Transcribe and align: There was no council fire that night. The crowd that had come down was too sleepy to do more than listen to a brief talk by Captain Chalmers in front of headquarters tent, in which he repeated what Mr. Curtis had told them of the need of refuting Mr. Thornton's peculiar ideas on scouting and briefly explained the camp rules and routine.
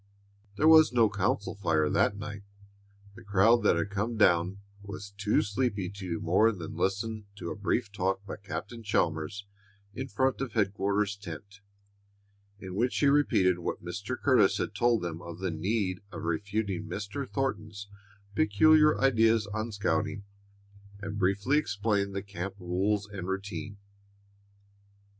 There 0.55 0.67
was 0.67 0.91
no 0.91 1.11
council 1.11 1.53
fire 1.53 1.87
that 1.87 2.17
night. 2.17 2.41
The 3.13 3.21
crowd 3.23 3.57
that 3.61 3.75
had 3.75 3.91
come 3.91 4.17
down 4.17 4.57
was 4.81 5.11
too 5.15 5.43
sleepy 5.43 5.91
to 5.91 6.09
do 6.15 6.19
more 6.19 6.51
than 6.51 6.75
listen 6.75 7.27
to 7.35 7.51
a 7.51 7.55
brief 7.55 7.91
talk 7.91 8.25
by 8.25 8.37
Captain 8.37 8.81
Chalmers 8.81 9.45
in 9.93 10.07
front 10.07 10.41
of 10.41 10.53
headquarters 10.53 11.15
tent, 11.15 11.61
in 12.57 12.73
which 12.73 12.97
he 12.97 13.05
repeated 13.05 13.59
what 13.59 13.85
Mr. 13.85 14.19
Curtis 14.19 14.57
had 14.57 14.73
told 14.73 15.03
them 15.03 15.21
of 15.21 15.37
the 15.37 15.51
need 15.51 15.99
of 16.11 16.23
refuting 16.23 16.85
Mr. 16.87 17.29
Thornton's 17.29 17.87
peculiar 18.33 18.99
ideas 18.99 19.45
on 19.53 19.71
scouting 19.71 20.23
and 20.99 21.19
briefly 21.19 21.59
explained 21.59 22.15
the 22.15 22.23
camp 22.23 22.55
rules 22.57 23.07
and 23.07 23.27
routine. 23.27 23.77